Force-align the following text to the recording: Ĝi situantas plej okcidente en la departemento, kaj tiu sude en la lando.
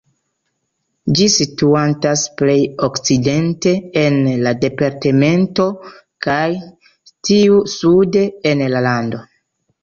Ĝi 1.17 1.25
situantas 1.33 2.23
plej 2.39 2.55
okcidente 2.87 3.73
en 4.05 4.17
la 4.47 4.53
departemento, 4.63 5.67
kaj 6.27 6.47
tiu 7.31 7.61
sude 7.75 8.25
en 8.55 8.65
la 8.77 8.83
lando. 8.89 9.23